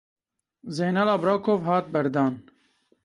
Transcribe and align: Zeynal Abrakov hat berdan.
Zeynal 0.77 1.07
Abrakov 1.15 1.65
hat 1.71 1.91
berdan. 1.99 2.33